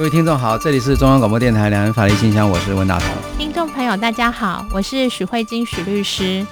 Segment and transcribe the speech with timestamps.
[0.00, 3.08] 各位听众好，这里是中央广播电台两人法律信箱，我是温大同。
[3.36, 6.42] 听众朋友大家好，我是许慧金许律师。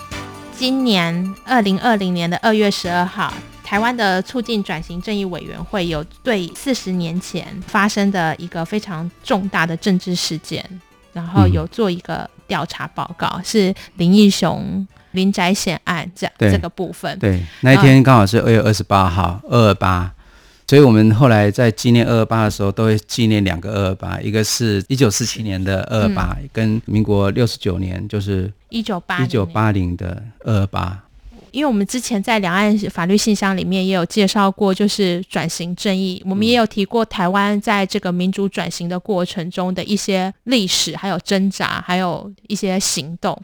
[0.54, 3.32] 今年二零二零年的二月十二号，
[3.64, 10.62] 台湾的促进转型正义委员会有对四十年前发生的一个非常重大的政治事件，
[11.14, 17.18] 然后有做一个调查报告，嗯、是林义雄林宅险案这这个部分。
[17.18, 20.12] 对，那一天刚好是二月二十八号，二二八。
[20.68, 31.02] 所以，我们后来在纪念二二八的时候，都会纪念两个二二八，一个是一九四七年的二二八，跟民国六十九年，就是一九八一九八零的二二八。
[31.52, 43.34] 因为我们之前在两岸法律信箱里面也有介绍过，就是转型正义，我们也有提过台湾在这个民主转型的过程中的一些历史，还有挣扎，还有一些行动。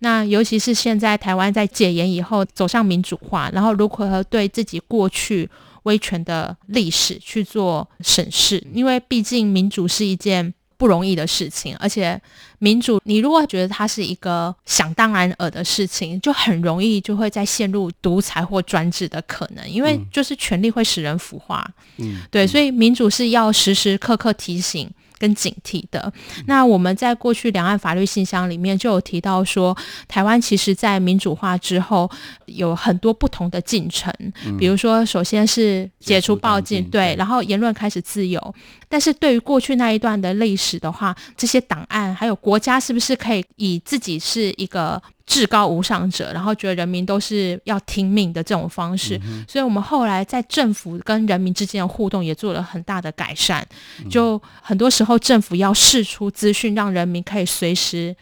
[0.00, 5.48] 那尤其是现在台湾在解严以后走向民主化，然后如何对自己过去。
[5.84, 12.20] 威权的历史去做审视，因为毕竟民主是一件不容易的事情，而且
[12.58, 21.64] 民主，你如果觉得它是一个想当然尔的事情，就很容易就会再陷入独裁或专制的可能，因为就是权力会使人腐化。
[21.98, 24.90] 嗯，对，所以民主是要时时刻刻提醒。
[25.22, 26.12] 跟警惕的。
[26.46, 29.76] 那我们在过去两岸法律信箱里面就有提到说，
[30.08, 32.10] 台湾其实在民主化之后
[32.46, 34.12] 有很多不同的进程，
[34.58, 38.54] 比如说，首先是解除报禁，对，然后言论开始自由。
[38.88, 53.66] 但是对于过去那一段的历史的话，这些档案还有国家是不是可以以自己是一个至高无上者，然后觉得人民都是要听命的这种方式，所以我们后来在政府跟人民之间的互动也做了很大的改善。
[54.10, 58.14] 就很多时候政府要释出资讯，让人民可以随时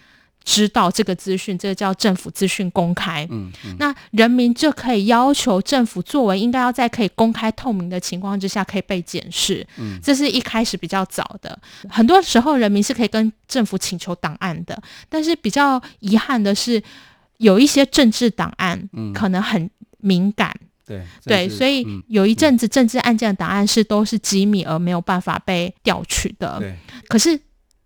[0.43, 3.27] 知道这个资讯，这个叫政府资讯公开。
[3.31, 9.67] 嗯，嗯，那人民就可以要求政府作为应该要在可以公开透明的情况之下可以被检视。
[9.77, 11.57] 嗯，这是一开始比较早的。
[11.89, 16.83] 很多时候人民是可以跟政府请求档案的，但是比较遗憾的是，
[17.37, 20.51] 有一些政治档案可能很敏感。
[20.89, 26.59] 嗯、对对，所以有一阵子政治案件的档案是都是机密而没有办法被调取的。
[26.59, 26.75] 对，
[27.09, 27.39] 可是。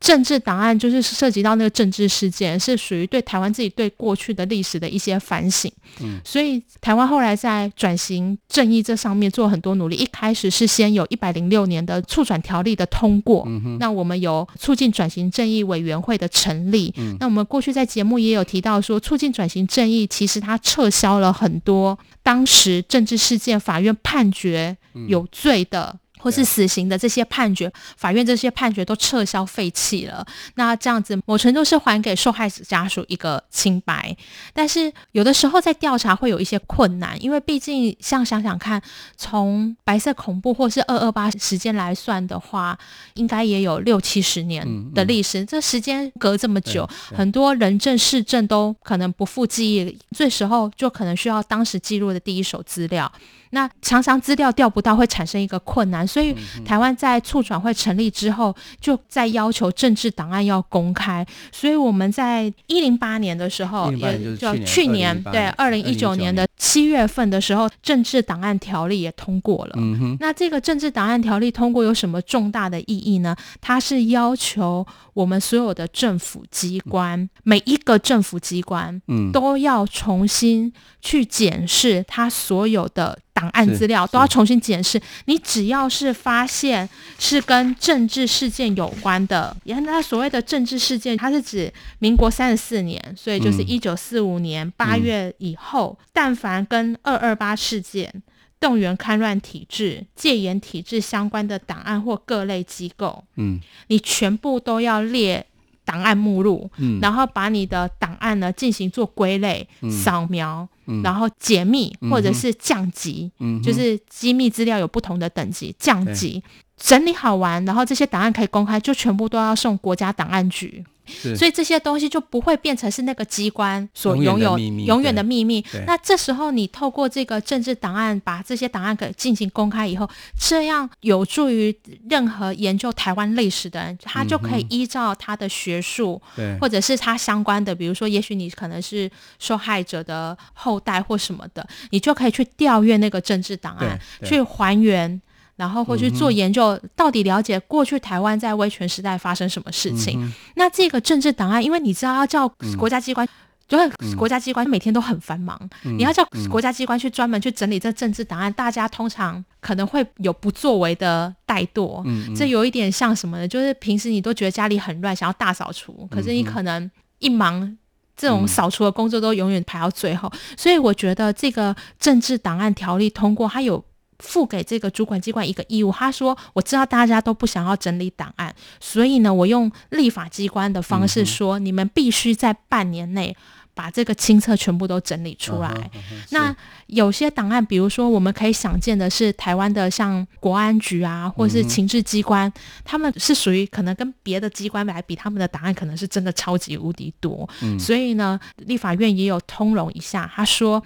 [0.05, 5.73] 政治档案就是涉及到那个政治事件，是属于对台湾自己对过去的历史的一些反省。
[6.03, 9.97] 嗯，所以台湾后来在转型正义这上面做很多努力。
[9.97, 16.93] 一开始是先有一百零六年的促转条例的通过，嗯，那我们有促进转型正义委员会的成立。
[16.99, 24.77] 嗯，那我们过去在节目也有提到说，促进转型正义其实它撤销了很多当时政治事件法院判决
[25.09, 25.99] 有罪的。
[26.25, 30.27] 或是死刑的这些判决，法院这些判决都撤销废弃了。
[30.55, 34.17] 那这样子，某程度是还给受害者家属一个清白。
[34.55, 38.81] 但是有的时候在调查会有一些困难，因为毕竟像想想看，
[39.19, 42.79] 从白色恐怖或是二二八时间来算的话，
[43.17, 45.43] 应该也有六七十年的历史。
[45.43, 53.13] 嗯嗯、这时间隔这么久，很多人证事证都可能不复记忆，这时候就可能需要当时记录的第一手资料。
[53.55, 56.35] 那常常资料调不到，会产生一个困难，所以
[56.65, 61.25] 台湾在促转会成立之后，就在要求政治档案要公开。
[61.53, 69.77] 所以我们在一零八年的时候，也就去年对二零一九年的七月份的时候，政治档案条例也通过了。
[70.19, 73.37] 那这个政治档案条例通过有什么重大的意义呢？
[73.61, 79.01] 它是要求我们所有的政府机关，每一个政府机关，
[79.33, 83.17] 都要重新去检视它所有的。
[83.45, 84.99] 档案资料都要重新检视。
[85.27, 86.89] 你只要是发现
[87.19, 98.11] 是跟政治事件有关的，也那所谓的政治事件，它是指民国三十四年，所以就是一九四五年八月以后，嗯、但凡跟二二八事件、
[98.59, 105.45] 动员戡乱体制、戒严体制相关的档案或各类机构，嗯，你全部都要列。
[105.85, 116.43] 档案目录，嗯，然后把你的档案呢进行做归类、嗯、扫描，嗯、然后解密或者是降级，嗯，就是机密资料有不同的等级，降级
[116.77, 120.85] 整理好完，然后这些档案可以公开，就全部都要送国家档案局。
[121.07, 125.65] 所以这些东西就不会变成是那个机关所拥有永远的秘密。
[125.87, 130.09] 那这时候你透过这个政治档案，把这些档案给进行公开以后，
[130.39, 131.77] 这样有助于
[132.09, 145.21] 任何研究台湾历史的人，他就可以依照他的学术，对，或者是他相关的，比如说，也许你可能是受害者的后代或什么的，你就可以去调阅那个政治档案，去还原。
[145.57, 150.21] 然后会去做研究，嗯、到底了解过去台湾在威权时代发生什么事情。
[150.21, 153.31] 嗯、那这个政治档案，因为你知道要叫国家机关，嗯、
[153.69, 162.03] 就是国家机关每天都很繁忙，嗯、你要叫国家机关去专门去整理这政治档案，嗯、大家通常可能会有不作为的怠惰。
[162.05, 163.47] 嗯、这有一点像什么呢？
[163.47, 166.91] 就是平时你都觉得家里很乱，想要大扫除，可是你可能
[167.21, 167.79] 一忙，
[168.17, 170.29] 这种扫除的工作都永远排到最后。
[170.57, 173.85] 所以我觉得这个政治档案条例通过，它有。
[174.19, 183.37] 赋给这个主管机关一个义务，他说：“我知道大家都不想要整理档案，所以呢，我用立法机关的方式说，嗯、你们必须在半年内
[183.75, 185.69] 把这个清册全部都整理出来。
[185.95, 186.57] 嗯嗯、那
[186.87, 192.53] 有些档案，比如说我们可以想见的是，台湾的像国安局啊，或是情治机关，嗯、
[192.85, 197.49] 他们是属于可能跟别的机关来比，他们的档案可能是真的超级无敌多。
[197.63, 200.83] 嗯、所以呢，立法院也有通融一下，他说。”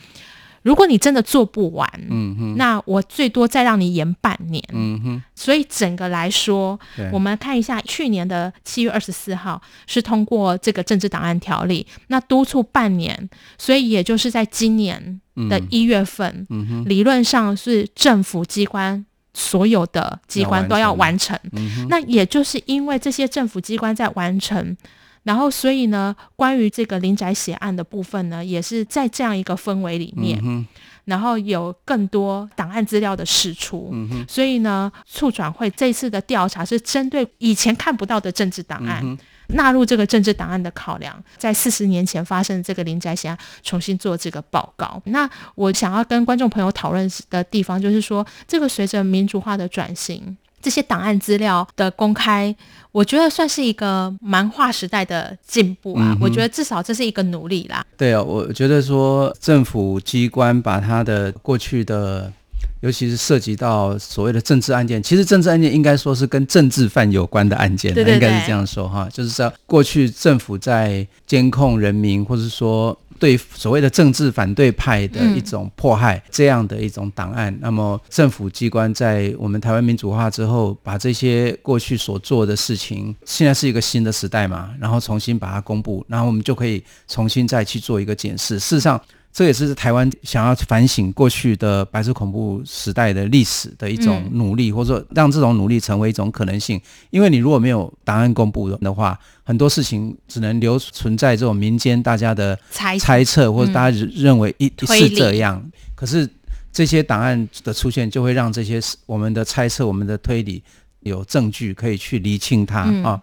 [0.63, 5.23] 如果你真的做不完，嗯哼，那我最多再让你延半年，嗯哼。
[5.35, 6.79] 所以整个来说，
[7.13, 24.77] 我们看一下去年的七月二十四号是通过这个政治档案条例，那督促半年，所以也就是在今年的一月份，嗯哼，理论上是政府机关所有的机关都要完成，嗯，那也就是因为这些政府机关在完成。
[25.23, 30.67] 然后，所以呢，关于这个林宅血案的部分呢，也是在这样一个氛围里面，嗯、
[31.05, 33.91] 然后有更多档案资料的释出。
[33.93, 39.19] 嗯、所以呢，促转会这次的调查是针对以前看不到的政治档案，嗯、
[39.49, 45.03] 纳入这个政治档案的考量，在四十年前发生的这个林宅血案重新做这个报告。
[45.05, 50.37] 那我想要跟观众朋友讨论的地方，就是说，这个随着民主化的转型。
[50.61, 52.55] 这些档案资料的公开，
[52.93, 56.13] 我觉得算是一个蛮划时代的进步啊。
[56.13, 57.85] 嗯、我觉得至少这是一个努力啦。
[57.97, 62.33] 对啊，我觉得说政府机关把它的过去的，
[62.81, 69.09] 尤其是涉及到所谓的政治案件，其实政治案件应该说是跟政治犯有关的案件，对对对，应该是这样说哈。
[69.13, 72.99] 就是说，过去政府在监控人民，或者说。
[73.19, 88.59] 对所谓的政治反对派的一种迫害，嗯、这样的一种档案，那么政府机关在我们台湾民主化之后，把这些过去所做的事情，现在是一个新的时代嘛，然后重新把它公布，然后我们就可以重新再去做一个检视。
[88.59, 89.01] 事实上。
[89.33, 96.81] 这也是台湾想要反省过去的白色恐怖时代的历史的一种努力，嗯、或者说让这种努力成为一种可能性。
[97.11, 105.63] 因为你如果没有档案公布的话，很多事情只能留存在这种民间大家的猜测，或者大家认为一是这样。
[105.95, 106.29] 可是
[106.73, 110.63] 这些档案的出现，就会让这些我们的猜测、我们的推理
[111.01, 112.91] 有证据可以去厘清它啊。
[113.05, 113.21] 嗯、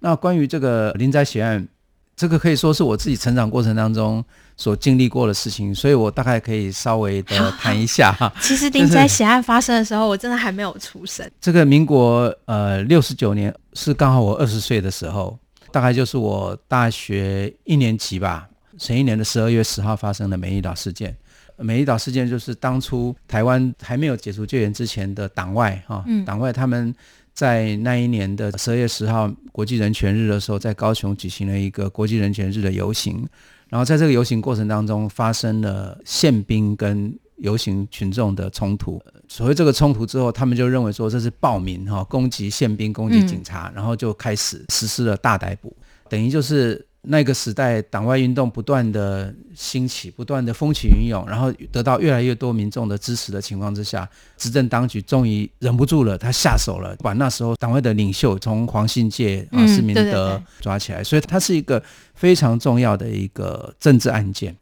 [0.00, 1.68] 那关于这个林宅血案。
[2.14, 4.22] 这个可以说是我自己成长过程当中
[4.62, 8.32] 所经历过的事情，所以我大概可以稍微的谈一下哈。
[8.40, 11.28] 其实林宅血案发生的时候，我真的还没有出生。
[11.40, 15.36] 这个民国呃六十九年是刚好我二十岁的时候，
[15.72, 18.48] 大概就是我大学一年级吧。
[18.78, 21.16] 前一年的十二月十号发生的美丽岛事件，
[21.56, 26.94] 美丽岛事件就是当初台湾还没有解除戒严之前的党外哈，党外他们。
[27.34, 33.26] 在那一年的十二月十号国际人权日的时候，在高雄举行了一个国际人权日的游行，
[33.72, 39.00] 然后在这个游行过程当中发生了宪兵跟游行群众的冲突。
[39.28, 45.74] 所谓这个冲突之后，他们就认为说这是暴民哈攻击宪兵、攻击警察，然后就开始实施了大逮捕，
[46.10, 46.86] 等于就是。
[47.04, 61.82] 那个时代，党外运动不断的兴起，不断的风起云涌，然后得到越来越多民众的支持的情况之下，执政当局终于忍不住了，他下手了，把那时候党外的领袖从黄信介啊、施明德抓起来，嗯、对对对，所以他是一个
[62.14, 64.56] 非常重要的一个政治案件。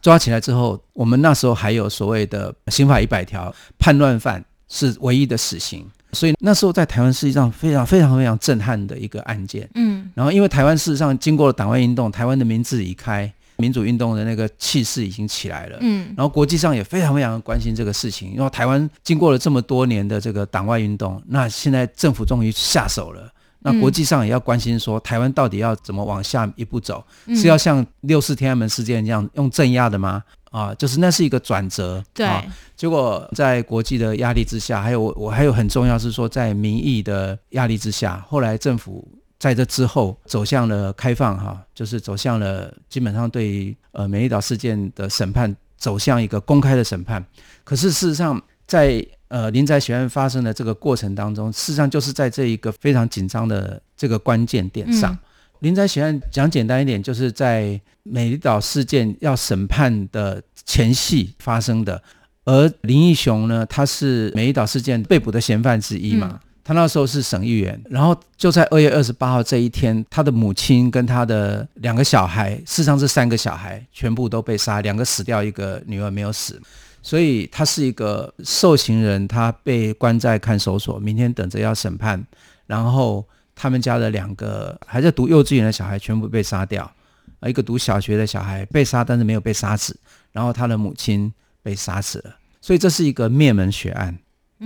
[0.00, 5.84] 抓起来之后，我们那时候还有所谓的刑法一百条，叛乱犯是唯一的死刑。
[6.12, 30.22] 所以那时候在台湾是一场非常非常非常震撼的一个案件，嗯，然后因为台湾事实上经过了党外运动，台湾的民字已开，民主运动的那个气势已经起来了，嗯，然后国际上也非常非常关心这个事情，因为台湾经过了这么多年的这个党外运动，那现在政府终于下手了，那国际上也要关心说台湾到底要怎么往下一步走，是要像六四天安门事件这样用镇压的吗？
[30.52, 32.44] 啊，就是那是一个转折，对、啊。
[32.76, 47.24] 结果在国际的压力之下，还有我，我还有很重要是说，在民意的压力之下，后来政府在这之后走向了开放哈，就是走向了基本上对于呃美丽岛事件的审判走向一个公开的审判。
[47.64, 55.12] 可是事实上在，呃林宅学院发生的这个过程当中，事实上就是在这一个非常紧张的这个关键点上。
[55.12, 55.18] 嗯、
[55.62, 62.02] 林宅血案讲简单一点，就是在美丽岛事件要审判的前夕发生的。
[62.44, 66.28] 而林义雄呢，他是美丽岛事件被捕的嫌犯之一嘛。
[66.32, 76.62] 嗯他那时候是省议员，然后就在二月二十八号这一天，他的母亲跟他的两个小孩，事实上是三个小孩，全部都被杀，两个死掉，一个女儿没有死，
[77.02, 82.24] 所以他是一个受刑人，他被关在看守所，明天等着要审判。
[82.68, 83.26] 然后
[83.62, 86.82] 他们家的两个还在读幼稚园的小孩全部被杀掉，
[87.38, 89.96] 啊，一个读小学的小孩被杀，但是没有被杀死，
[90.32, 94.18] 然后他的母亲被杀死了，所以这是一个灭门血案。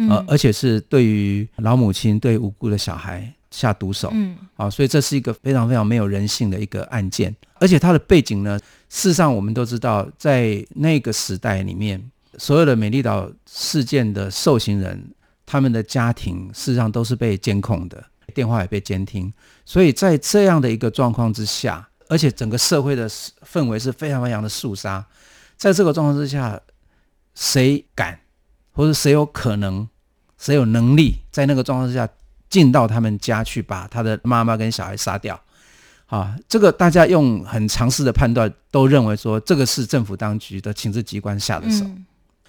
[0.08, 7.34] 呃，而且是对于老母亲对无辜的小孩下毒手，嗯，啊，所以这是一个非常非常没有人性的一个案件。
[7.60, 12.02] 而且它的背景呢，事实上我们都知道，在那个时代里面，
[12.38, 15.02] 所有的美丽岛事件的受刑人，
[15.44, 18.02] 他们的家庭事实上都是被监控的，
[18.34, 19.32] 电话也被监听。
[19.64, 25.04] 所以在这样的一个状况之下，而且整个社会的氛围是非常非常的肃杀，
[25.56, 26.60] 在这个状况之下，
[27.34, 28.20] 谁敢？
[28.72, 29.88] 或者谁有可能，
[30.38, 32.06] 谁有能力在那个状况之下
[32.50, 35.40] 进到他们家去把他的妈妈跟小孩杀掉？
[36.06, 41.84] 啊，这个大家用很常识的判断都认为说，这个是政府当局的情治机关下的手。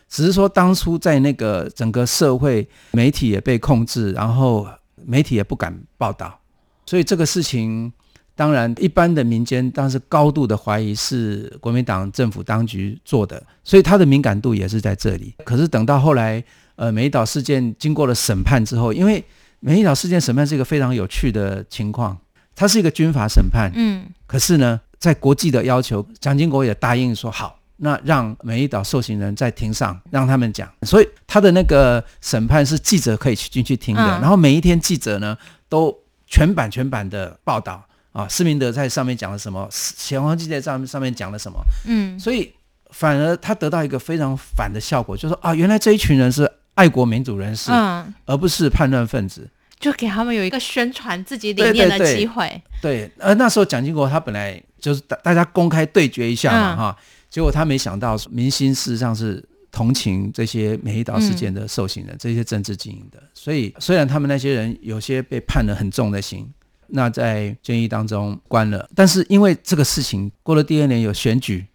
[0.09, 4.67] 只是说当初在那个整个社会媒体也被控制，然后
[5.05, 6.39] 媒体也不敢报道，
[6.85, 7.91] 所以这个事情。
[8.37, 15.33] 当然，一般的民间当时高度的怀疑是国民党政府当局做的，所以他的敏感度也是在这里。
[15.43, 16.43] 可是等到后来，
[16.75, 19.25] 呃，美丽岛事件经过了审判之后，因为
[19.59, 22.15] 美丽岛事件审判是一个非常有趣的情况，
[22.53, 35.37] 它是一个军法审判，嗯，可是呢，在国际的要求，蒋经国也答应说好，那让每一岛受刑人在庭上让他们讲，所以他的那个审判是记者可以去进去听的，然后每一天记者呢
[35.69, 35.95] 都
[36.27, 37.83] 全版全版的报道。
[38.13, 39.69] 啊，施明德在上面讲了什么？
[39.71, 41.63] 乾隆记在上上面讲了什么？
[41.85, 42.51] 嗯，所以
[42.89, 49.47] 反而他得到一个非常反的效果，就是说啊，原来这一群人是爱国民主人士，嗯，而不是叛乱分子，
[49.79, 52.47] 就给他们有一个宣传自己理念的机会。
[52.81, 57.03] 对，对，对，对，而那时候蒋经国他本来就是大大家公开对决一下嘛，哈、嗯，
[57.37, 66.51] 结果他没想到民心事实上是同情这些美丽岛事件的受刑人，嗯、这些政治精英的，所以虽然他们那些人有些被判了很重的刑。
[66.87, 71.67] 那在监狱当中关了，但是因为这个事情过了第二年有选举，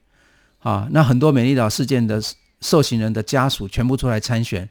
[0.59, 2.21] 啊，那很多美丽岛事件的
[2.61, 4.69] 受刑人的家属全部出来参选，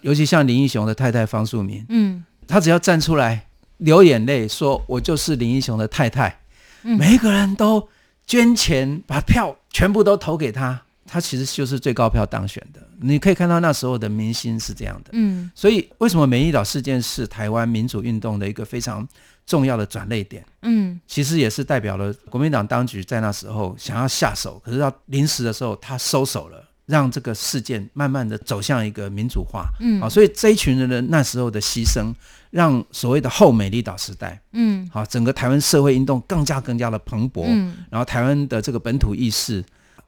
[0.00, 3.46] 尤其像林义雄的太太方素敏，嗯，他只要站出来
[3.76, 6.40] 流眼泪说：“我就是林义雄的太太。”
[6.82, 7.88] 每一个人都
[8.26, 10.80] 捐钱把票全部都投给他。
[11.04, 15.10] 他其实就是最高票当选的，你可以看到那时候的明星是这样的。
[15.12, 19.06] 嗯，所以为什么美丽岛事件是台湾民主运动的一个非常
[19.44, 20.42] 重要的转捩点？
[20.62, 26.61] 嗯，其实也是代表了国民党当局在那时候想要下手，可是到临时的时候他收手了，
[26.92, 29.66] 让这个事件慢慢的走向一个民主化。
[29.80, 32.12] 嗯，好，所以这一群人的那时候的牺牲，
[32.50, 37.44] 让所谓的后美丽岛时代，嗯，好，整个台湾社会运动更加更加的蓬勃。
[37.48, 39.64] 嗯，然后台湾的这个本土意识。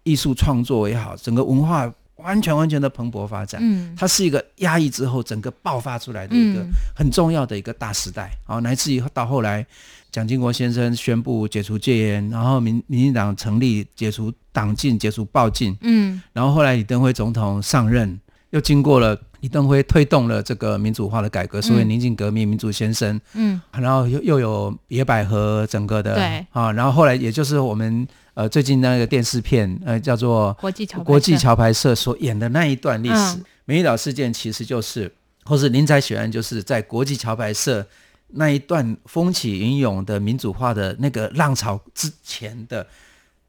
[0.06, 1.90] 艺术创作也好，整个文化
[2.25, 3.61] 完全完全的蓬勃发展。
[3.62, 6.66] 嗯，它是一个压抑之后整个爆发出来的一个
[6.97, 8.31] 很重要的一个大时代。
[8.47, 9.64] 好，乃至于到后来，
[10.11, 15.76] 蒋经国先生宣布解除戒严，然后民民进党成立，解除党禁，解除报禁。
[15.83, 18.19] 嗯，然后后来李登辉总统上任，
[18.50, 23.20] 又经过了李登辉推动了这个民主化的改革，所以宁静革命、民主先生。
[23.34, 28.08] 嗯，然后又又有野百合整个的对啊，然后后来也就是我们。
[28.36, 35.08] 呃，最近那个电视片，呃，叫做《国际桥国际桥牌社》所演的那一段历史，嗯、美丽岛事件其实就是，
[35.44, 37.86] 或是林宅血案，就是在国际桥牌社
[38.30, 42.84] 那一段风起云涌的民主化的那个浪潮之前的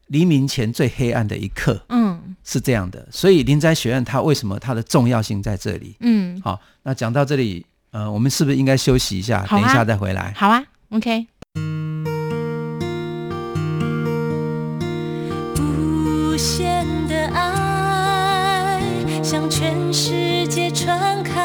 [0.07, 3.07] 黎明前最黑暗的一刻，嗯，是这样的。
[3.11, 5.95] 所以林宅血案它为什么它的重要性在这里？
[6.01, 10.33] 嗯，好，那讲到这里，呃，我们是不是应该休息一下，啊、等一下再回来？
[10.35, 11.27] 好啊，OK。
[15.57, 18.79] 无限的爱
[19.23, 21.41] 向全世界传开，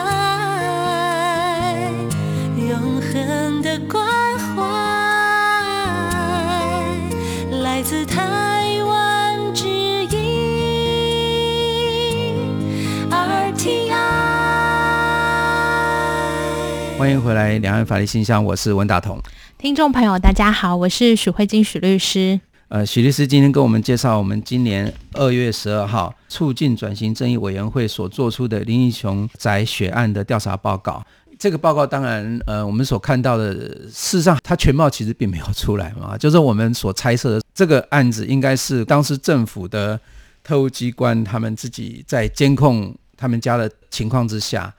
[2.57, 4.10] 永恒的关
[17.11, 19.21] 欢迎回来，两岸法律信箱，我是文大同。
[19.59, 22.38] 听众朋友，大家好，我是许慧金许律师。
[22.69, 31.05] 呃，许律师今天跟我们介绍我们今年二月十二号促进转型正义委员会所做出的林义雄宅血案的调查报告。
[31.37, 33.55] 这个报告当然，呃，我们所看到的，
[33.88, 39.99] 事实上它全貌其实并没有出来嘛，就是我们所猜测的，这个案子应该是当时政府的
[40.45, 44.73] 特务机关他们自己在监控他们家的情况之下。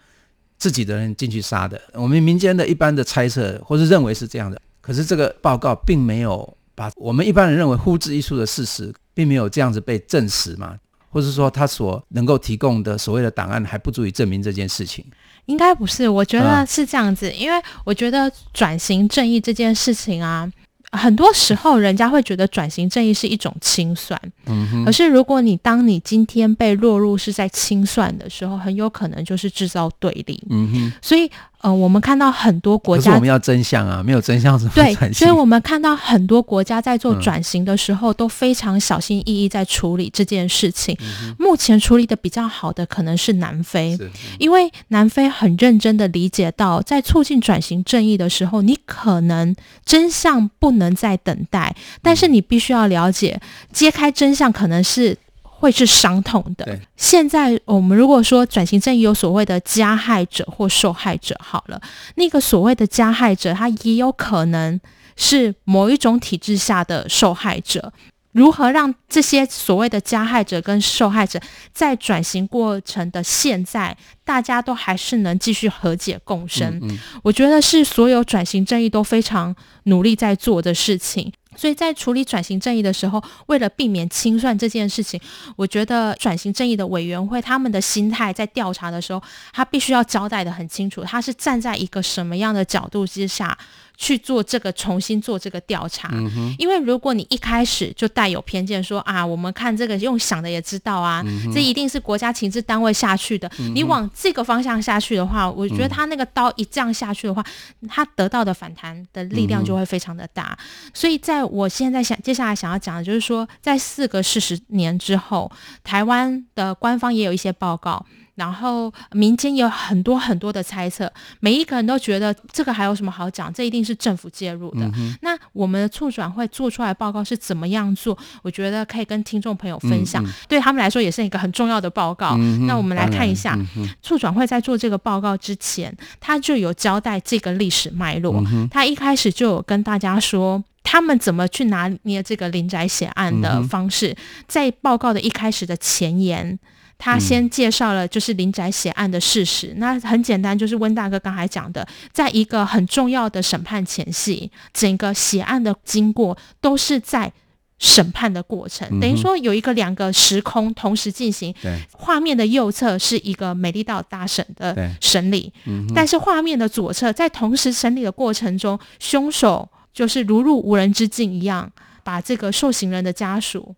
[0.62, 10.78] 自己的人进去杀的，我们民间的一般的猜测或是认为是这样的，可是这个报告并没有把我们一般人认为呼之欲出的事实，并没有这样子被证实嘛，
[11.10, 15.04] 或是说他所能够提供的所谓的档案还不足以证明这件事情？
[15.48, 20.48] 应该不是，我觉得是这样子，嗯、因为我觉得转型正义这件事情啊。
[20.92, 24.20] 很多时候，人家会觉得转型正义是一种清算。
[24.46, 24.86] 嗯哼。
[24.86, 30.44] 可是，如果你当你今天被落入是在清算的时候，很有可能就是制造对立。
[30.50, 30.94] 嗯哼。
[31.02, 31.30] 所以。
[31.62, 34.98] 呃，我们看到很多国家，我们要真相啊，没有真相怎么转型？
[34.98, 40.98] 对，所以我们看到很多国家在做转型的时候，嗯、都非常小心翼翼在处理这件事情。
[41.02, 53.40] 嗯、目前处理的比较好的可能是南非，是因为南非很认真的理解到，在促进转型正义的时候，你可能真相不能再等待，但是你必须要了解，
[53.72, 55.18] 揭开真相可能是。
[55.62, 56.80] 会是伤痛的。
[56.98, 61.80] 现在我们如果说转型正义有所谓的加害者或受害者，好了，
[62.16, 64.82] 那个所谓的加害者，他也有可能
[65.16, 67.94] 是某一种体制下的受害者。
[68.34, 71.38] 如何让这些所谓的加害者跟受害者
[71.74, 76.80] 在转型过程的现在，大家都还是能继续和解共生？
[76.82, 79.54] 嗯嗯，我觉得是所有转型正义都非常
[79.84, 81.32] 努力在做的事情。
[81.56, 85.20] 所以在处理转型正义的时候，为了避免清算这件事情，
[85.56, 93.58] 我觉得转型正义的委员会他们的心态在调查的时候，他必须要交代的很清楚，他是站在一个什么样的角度之下
[94.02, 96.10] 去做这个重新做这个调查。
[96.12, 96.56] 嗯。
[96.58, 101.54] 因为如果你一开始就带有偏见说，说啊，我们看这个用想的也知道啊，嗯。
[101.54, 103.76] 这一定是国家情治单位下去的，嗯。
[103.76, 107.46] 你往这个方向下去的话，我觉得他那个刀一这样下去的话，
[107.88, 110.58] 他得到的反弹的力量就会非常的大。
[110.96, 115.52] 所以在我现在想接下来想要讲的就是说，在四个四十年之后，
[115.84, 118.04] 台湾的官方也有一些报告，
[118.36, 123.54] 然后民间有很多很多的猜测，每一个人都觉得这个还有什么好讲？
[123.54, 124.90] 这一定是政府介入的。
[124.96, 128.18] 嗯、那我们的促转会做出来报告是怎么样做？
[128.42, 132.36] 我觉得可以跟听众朋友分享，对他们来说也是一个很重要的报告。
[132.38, 138.44] 嗯、那我们来看一下，嗯、促转会在做这个报告之前，他就有交代这个历史脉络。
[138.52, 140.64] 嗯、他一开始就有跟大家说。
[140.84, 144.10] 他们怎么去拿捏这个林宅血案的方式？
[144.10, 144.16] 嗯、
[144.48, 146.58] 在报告的一开始的前言，
[147.04, 149.70] 他先介绍了就是林宅血案的事实。
[149.70, 157.34] 嗯、那很简单，就是温大哥刚才讲的，在一个很重要的审判前夕，整个血案的经过都是在
[157.80, 161.52] 审判的过程，等于说有一个两个时空同时进行。
[161.64, 169.68] 对画面的右侧是一个美丽岛大审的审理，嗯、但是画面的左侧在同时审理的过程中，凶手。
[169.94, 171.70] 就是如入无人之境一样，
[172.02, 173.76] 把这个受刑人的家属、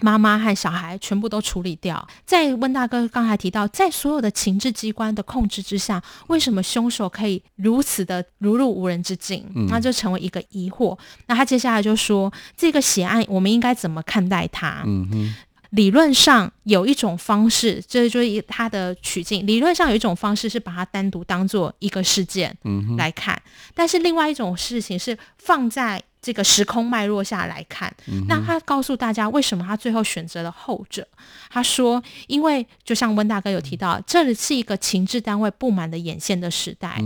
[0.00, 2.06] 妈妈和小孩全部都处理掉。
[2.24, 9.46] 在温大哥刚才提到，在所有的情治机关的控制之下，为什么凶手可以如此的如入无人之境？
[9.54, 10.98] 嗯、那就成为一个疑惑。
[11.26, 14.82] 那他接下来就说，这个血案我们应该怎么看待它？
[14.86, 15.34] 嗯哼
[15.70, 19.46] 理论上有一种方式，这就是他的取径。
[19.46, 22.56] 理论上有一种方式是把它单独当做一个事件
[22.98, 26.02] 来看，嗯、但是另外一种事情是放在。
[26.22, 31.06] 这个时空脉络下来看，嗯、那他告诉大家为什么他最后选择了后者。
[31.50, 37.02] 他说，因为就像温大哥有提到，嗯、这里是一个情治单位布满的眼线的时代，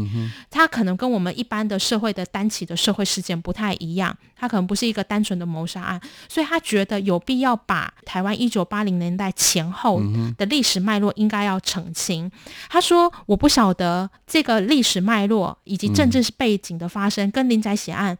[0.50, 5.98] 他可能跟我们一般的社会的单起的社会事件不太一样，他可能不是一个单纯的谋杀案，
[6.28, 10.02] 所以他觉得有必要把台湾一九八零年代前后
[10.36, 12.26] 的历史脉络应该要澄清。
[12.26, 12.32] 嗯、
[12.68, 18.18] 他说，我不晓得这个历史脉络以及政治背景的发生、嗯、跟林宅血案。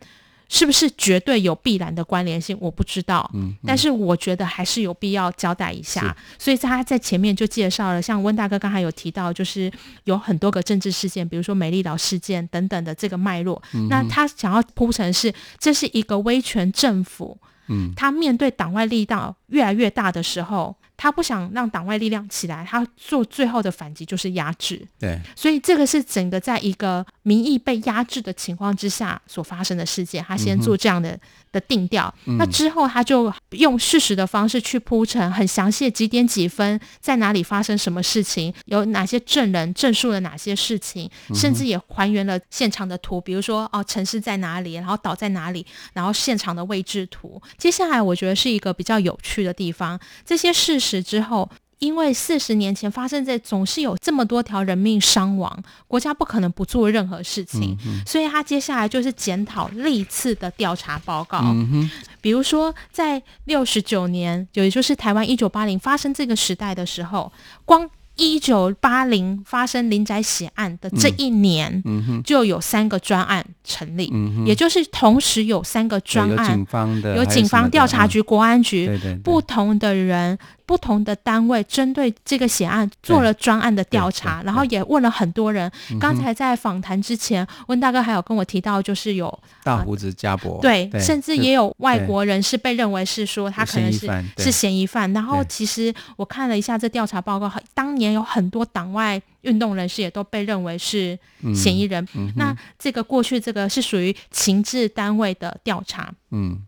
[0.48, 2.56] 是不是绝对有必然的关联性？
[2.60, 6.16] 我不知道，嗯，嗯，但是我觉得还是有必要交代一下。
[6.38, 9.70] 所以他在前面就介绍了，像温大哥刚才有提到，就是
[10.04, 13.60] 有很多个政治事件，比如说美丽岛事件等等的这个脉络。
[13.74, 24.86] 嗯、那他想要铺陈是，这是一个威权政府，嗯，他面对党外力道越来越大的时候，他不想让党外力量起来，他做最后的反击就是压制。
[24.98, 30.24] 对，所以这个是整个在一个民意被压制的情况之下所发生的事件。
[30.24, 31.20] 他先做这样的、嗯、
[31.52, 47.40] 的定调，那之后他就用事实的方式去铺陈，很详细几点几分在哪里发生什么事情，有哪些证人证述了哪些事情，甚至也还原了现场的图，比如说哦，城市在哪里，然后岛在哪里，然后现场的位置图。
[47.58, 55.50] 接下来我觉得是一个比较有趣的地方，这些事实之后，因为四十年前发生这总是有这么多条人命伤亡，
[55.88, 67.32] 国家不可能不做任何事情，嗯、所以他接下来就是检讨历次的调查报告，嗯、比如说在六十九年，也就是台湾一九八零发生这个时代的时候，
[67.64, 67.90] 光。
[68.18, 71.82] 一九八零发生林宅血案的这一年，
[72.24, 78.88] 就有三个专案成立，嗯、也就是同时有三个专案，有警方的，有警方调查局、国安局，
[79.22, 80.38] 不同的人。
[80.66, 85.70] 不同的单位针对这个血案做了专案的调查，然后也问了很多人。
[86.00, 95.10] 刚才在访谈之前，温大哥还有跟我提到，就是有大胡子家伯，对，甚至也有外国人是被认为是说他可能是是嫌疑犯。
[95.12, 101.16] 然后其实我看了一下这调查报告，当年有很多党外运动人士也都被认为是
[101.54, 102.04] 嫌疑人。
[102.34, 106.60] 那这个过去这个是属于情治单位的调查，嗯，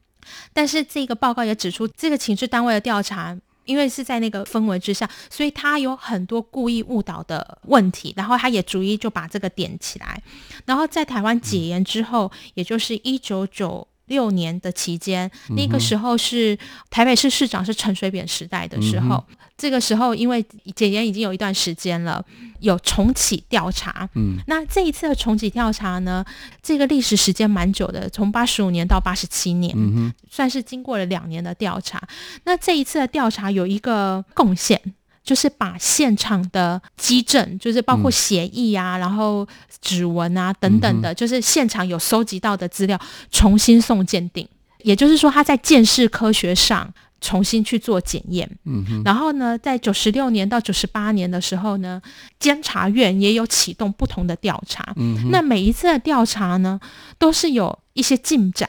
[0.52, 3.37] 但是这个报告也指出，这个情治单位的调查。
[3.68, 10.20] 因为是在那个氛围之下，所以他有很多故意误导的问题，然后他也逐一就把这个点起来。
[10.64, 19.22] 然后在台湾解严之后，嗯、也就是一九九六年的期间，那个时候是台北市市长是陈水扁时代的时候。
[19.59, 20.42] 这个时候，因为
[20.75, 22.25] 解严已经有一段时间了，
[22.61, 24.09] 有重启调查。
[24.14, 26.25] 嗯，那这一次的重启调查呢，
[26.62, 32.01] 这个历史时间蛮久的，从八十五年到八十七年，嗯、算是经过了两年的调查。
[32.44, 34.81] 那这一次的调查有一个贡献。
[35.25, 39.47] 就是把现场的基证，就是包括血液啊，嗯、然后
[39.83, 42.99] 指纹啊等等的，嗯、就是现场有收集到的资料，
[43.31, 44.49] 重新送鉴定。
[44.85, 48.48] 也就是说，他在鉴识科学上重新去做检验。
[48.64, 49.02] 嗯哼。
[49.04, 52.00] 然后呢，在九十六年到九十八年的时候呢，
[52.38, 54.92] 监察院也有启动不同的调查。
[54.96, 55.31] 嗯哼。
[55.31, 56.81] 那每一次的调查呢，
[57.18, 58.68] 都是有一些进展。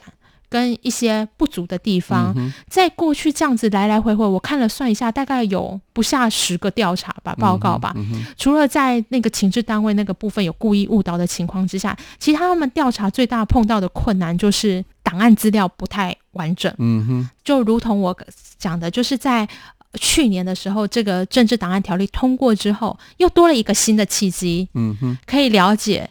[0.52, 7.92] 跟一些不足的地方，嗯、在过去这样子来来回回，我看了算一下，大概有不下十个调查吧，报告吧。
[7.94, 16.72] 嗯嗯、除了在那个情治单位那个部分有故意误导的情况之下，其他他们调查最大碰到的困难就是档案资料不太完整。
[16.78, 18.16] 嗯哼，就如同我
[18.58, 19.48] 讲的，就是在
[19.94, 24.68] 去年的时候，这个政治档案条例通过之后，又多了一个新的契机。
[24.74, 26.08] 嗯哼，可以了解。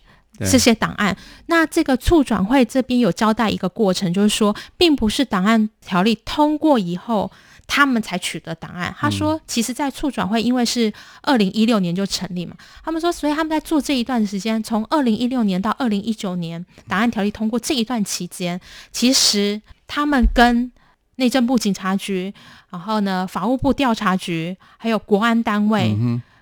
[0.49, 7.29] 这些档案，那这个促转会这边有交代一个过程，就是说，并不是档案条例通过以后，
[7.67, 8.95] 他们才取得档案。
[8.97, 18.57] 他说，其实，在促转会，因为是二零一六年就成立嘛，他们说，所以他们在做这一段时间，从二零一六年到二零一九年，档案条例通过这一段期间，
[18.93, 20.71] 其实他们跟
[21.15, 22.33] 内政部警察局，
[22.69, 25.93] 然后呢，法务部调查局，还有国安单位，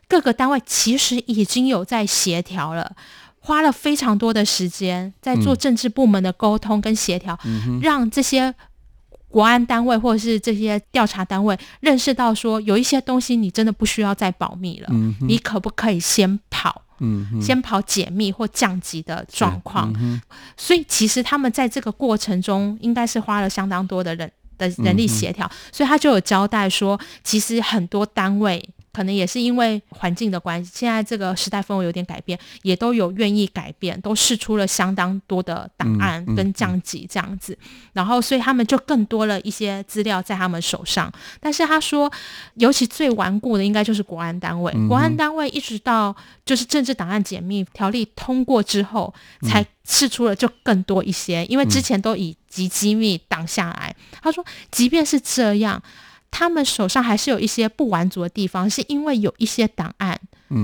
[0.07, 2.91] 各个单位其实已经有在协调了。
[3.39, 8.53] 花了非常多的时间在做政治部门的沟通跟协调，嗯、让这些
[9.29, 19.93] 国安单位或者是这些调查单位认识到说，有一些东西你真的不需要再保密了，嗯、你可不可以先跑，嗯、哼先跑解密或降级的状况？
[19.97, 20.21] 嗯、
[20.55, 28.69] 所以其实他们在这个过程中应该是花了相当多的人的人力协调，嗯、所以他就有交代说，其实很多单位。
[28.93, 41.11] 可能也是因为环境的关系，现在这个时代氛围有点改变，也都有愿意改变，都试出了相当多的档案跟降级这样子，嗯嗯嗯、然后所以他们就更多了一些资料在他们手上。
[41.39, 42.11] 但是他说，
[42.55, 53.95] 尤其最顽固的应该就是国安单位，嗯、国安单位一直到就是政治档案解密条例通过之后，才试出了就更多一些，因为之前都以极机密挡下来。
[54.21, 55.81] 他说，即便是这样。
[56.31, 60.19] 他们手上还是有一些不完足的地方，是因为有一些档案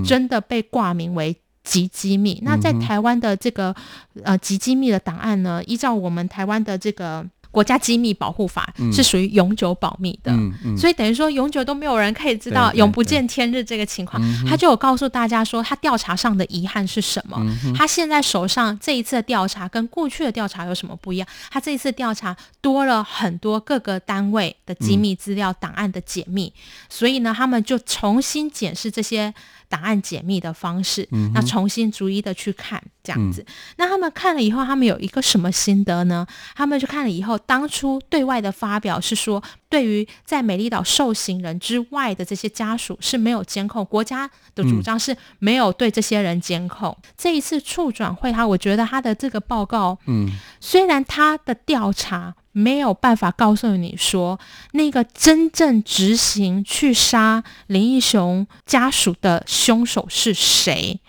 [0.05, 2.39] 真的被挂名为极机密。
[2.41, 3.75] 嗯、那在台湾的这个
[4.23, 7.27] 呃极机密的档案呢，依照我们台湾的这个。
[7.53, 10.33] 国家机密保护法是属于永久保密的，
[10.75, 14.19] 所以等于说永久都没有人可以知道，永不见天日这个情况。
[14.47, 17.37] 他就有告诉大家说，他调查上的遗憾是什么？
[17.39, 21.27] 嗯、他现在手上这一次的调查跟过去的调查有什么不一样？
[21.51, 29.31] 他这一次调查多了很多各个单位的机密资料档案的解密，嗯、所以呢，他们就重新检视这些。
[29.73, 33.41] 档案解密的方式，嗯、那重新逐一的去看这样子。
[33.41, 33.45] 嗯、
[33.77, 36.27] 那他们看了以后，他们有一个什么心得呢？
[36.55, 46.95] 他们就看了以后，当初对外的发表是说，对于在美丽岛受刑人之外的这些家属是没有监控，国家的主张是没有对这些人监控。
[47.01, 52.35] 嗯、这一次处转会，他我觉得他的这个报告，嗯，虽然他的调查。
[52.53, 54.39] 没有办法告诉你说，
[54.71, 61.01] 那个真正执行去杀林义雄家属的凶手是谁，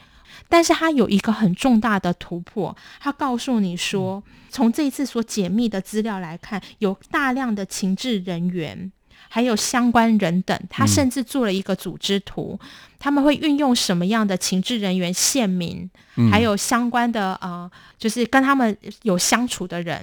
[0.49, 8.91] 但是他有一个很重大的突破，他告诉你说，从这一次所解密的资料来看，有大量的情治人员。
[9.31, 12.69] 还有相关人等，他甚至做了一个组织图，嗯、
[13.05, 15.87] 他们会运用什么样的情治人员、县民，
[16.17, 20.03] 嗯、还有相关的呃，就是跟他们有相处的人，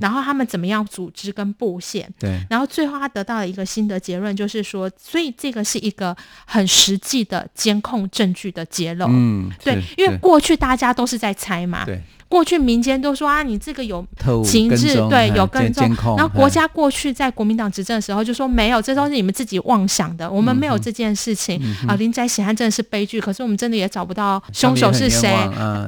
[0.00, 12.02] 然后他们怎么样组织跟布线，对，然后最后他得到了一个新的结论，就是说，所以这个是一个很实际的监控证据的揭露，嗯，对，因为过去大家都是在猜嘛，对。
[12.30, 14.06] 过去民间都说啊，你这个有
[14.44, 15.84] 情志，对，有跟踪。
[16.16, 21.96] 然后国家过去在国民党执政的时候就说没有，这都是你们自己妄想的，我们没有这件事情啊。
[21.96, 25.28] 林宅血案真的是悲剧，可是我们真的也找不到凶手是谁。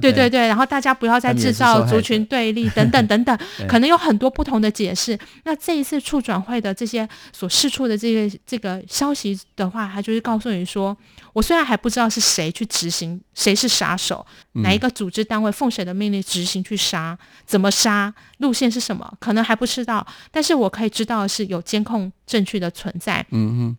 [0.01, 5.17] 对对对，然后大家不要再制造族群对立等等等等，可能有很多不同的解释。
[5.45, 10.97] 那这一次处转会的这些所释出的这个这个消息的话，他就是告诉你说，
[11.33, 16.21] 我虽然还不知道是谁去执行，谁是杀手，哪一个组织单位奉谁的命令。
[16.33, 19.15] 执行去杀，怎么杀，路线是什么？
[19.21, 23.27] 可能还不知道，但是我可以知道的是有监控证据的存在。
[23.31, 23.77] 嗯哼。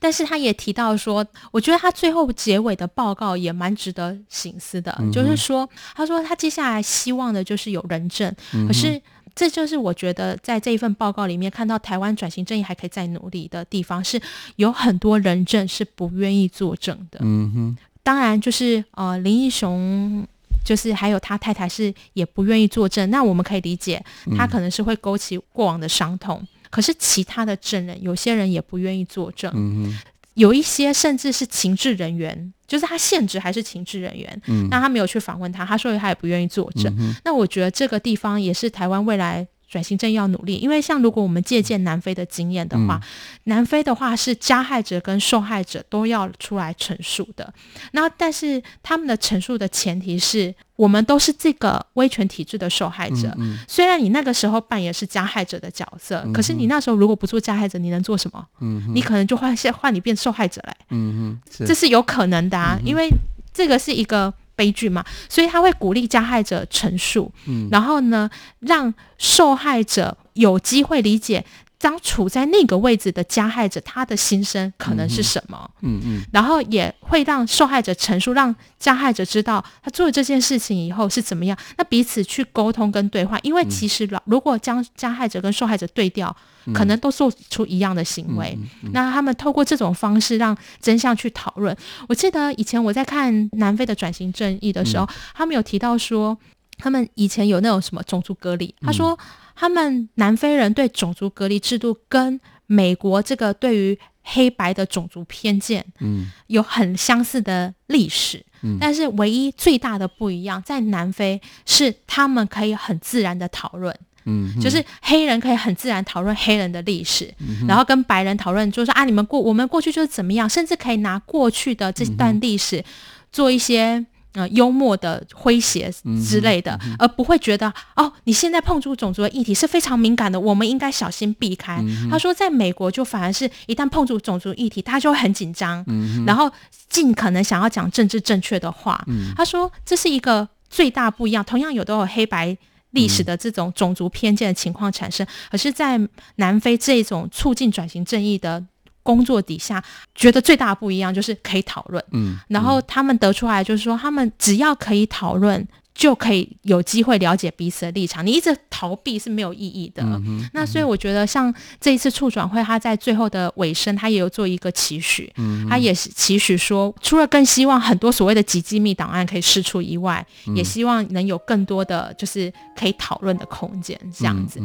[0.00, 9.00] 但是他也提到说，我觉得他最后结尾的报告也蛮值得醒思的，嗯、就是说，他说他接下来希望的就是有人证，嗯、可是
[9.34, 14.20] 这就是我觉得在这一份报告里面看到台湾转型正义还可以再努力的地方，是
[14.56, 17.20] 有很多人证是不愿意作证的。
[17.22, 17.76] 嗯哼。
[18.02, 20.26] 当然，就是呃林义雄。
[20.64, 24.02] 就是还有他太太是也不愿意作证，那我们可以理解，
[24.36, 26.38] 他可能是会勾起过往的伤痛。
[26.42, 29.96] 嗯、可是其他的证人，有些人也不愿意作证，嗯、
[30.34, 36.92] 有一些甚至是情治人员，就是他现职还是情治人员，嗯、那他没有去访问他，他说他也不愿意作证。
[36.98, 39.46] 嗯、那我觉得这个地方也是台湾未来。
[39.74, 43.02] 转型正义要努力，因为像如果我们借鉴南非的经验的话，嗯、
[43.44, 47.52] 南非的话是加害者跟受害者都要出来陈述的。
[47.90, 53.34] 那但是他们的陈述的前提是我们都是这个威权体制的受害者。
[53.36, 58.46] 嗯嗯、虽然你那个时候扮演是加害者的角色，嗯、可是你那时候如果不做加害者，你能做什么？
[58.60, 60.76] 嗯、你可能就换换你变受害者来。
[60.90, 63.10] 嗯、是这是有可能的啊，嗯、因为
[63.52, 64.32] 这个是一个。
[64.56, 71.44] 悲剧嘛，所以他会鼓励加害者陈述，嗯，然后呢，让受害者有机会理解，
[71.78, 86.34] 当处在那个位置的加害者他的心声可能是什么，嗯嗯，然后也会让受害者陈述，让加害者知道他做了这件事情以后是怎么样，那彼此去沟通跟对话，因为其实老如果将加害者跟受害者对调。
[86.72, 91.76] 可能都做出一样的行为，嗯嗯嗯、那他们透过这种方式让真相去讨论。
[92.08, 96.38] 我记得以前我在看南非的转型正义的时候，嗯、他们有提到说，
[96.78, 98.74] 他们以前有那种什么种族隔离。
[98.80, 99.18] 嗯、他说，
[99.54, 108.44] 他们南非人对种族隔离制度跟美国这个对于黑白的种族偏见，嗯，有很相似的历史。
[108.62, 113.94] 嗯、但是唯一最大的不一样，在南非是他们可以很自然的讨论。
[114.24, 122.82] 嗯，就是黑人可以很自然讨论黑人的历史，嗯、然后跟白人讨论，就是说啊，你们过我们过去就是怎么样，甚至可以拿过去的这段历史
[123.30, 125.92] 做一些呃幽默的诙谐
[126.24, 131.82] 之类的，嗯、而不会觉得哦，你现在碰触种族的议题是非常敏感的，我们应该小心避开。
[131.82, 136.50] 嗯、他说，在美国就反而是一旦碰触种族议题，他就会很紧张，嗯、然后
[136.88, 139.02] 尽可能想要讲政治正确的话。
[139.06, 142.56] 嗯、他说这是一个最大不一样，同样有都有黑白。
[142.90, 146.00] 历史的这种种族偏见的情况产生，可是在
[146.36, 148.64] 南非这种促进转型正义的
[149.04, 149.80] 工作底下，
[150.16, 152.04] 觉得最大的不一样就是可以讨论。
[152.10, 155.64] 嗯，然后他们得出来就是说，他们只要可以讨论。
[155.94, 158.26] 就可以有机会了解彼此的立场。
[158.26, 160.04] 你一直逃避是没有意义的。
[160.52, 165.32] 那所以我觉得，像这一次促转会，他在最后的尾声，他也有做一个期许。
[165.36, 173.98] 嗯，他也是期许说，除了更希望很多所谓的极机密档案可以释出以外，嗯、也希望能有更多的就是可以讨论的空间。
[174.12, 174.60] 这样子，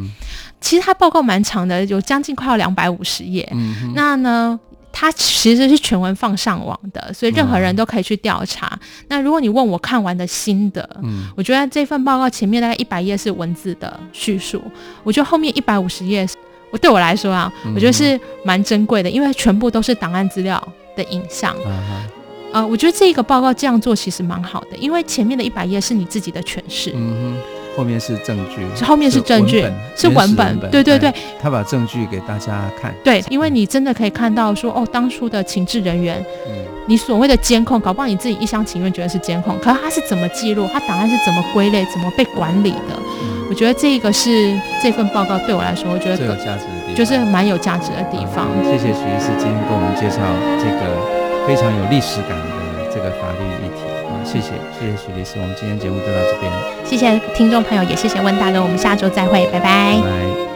[0.59, 3.47] 其实他报告蛮长的，有将近快要两百五十页。
[3.53, 4.59] 嗯，那呢？
[4.99, 8.67] 它其实是全文放上网的，所以任何人都可以去调查。
[8.73, 14.61] 嗯、那如果你问我看完的心得，嗯，我觉得这份报告前面大概一百页是文字的叙述，
[15.05, 16.27] 我觉得后面一百五十页，
[16.69, 20.61] 我对我来说啊，嗯、我觉得是蛮珍贵的，因为全部都是档案资料
[20.97, 21.55] 的影像。
[21.65, 22.03] 嗯
[22.51, 27.58] 呃，我觉得这个报告这样做其实蛮好的，因为前面的一百页是你自己的诠释，嗯哼。
[27.79, 29.65] 后面是证据，是后面是证据，
[29.95, 36.53] 是文本，对对对，他把证据给大家看，对，因为你真的可以看到说，哦，当初的情治人员，嗯，
[36.87, 42.99] 你所谓的监控，搞不好你自己一厢情愿觉得是监控，可是他是怎么记录，他档案是怎么归类，怎么被管理的？
[43.23, 48.49] 嗯，我觉得这个是这份报告对我来说，我觉得最有价值的地方，就是蛮有价值的地方。
[48.53, 50.19] 嗯，谢谢徐医师今天给我们介绍
[50.59, 53.68] 这个非常有历史感的这个法律。
[54.29, 56.51] 谢谢，谢谢许律师，我们今天节目就到这边。
[56.85, 59.95] 谢谢听众朋友，也谢谢温大哥，我们下周再会，拜拜。
[59.95, 60.48] 拜拜。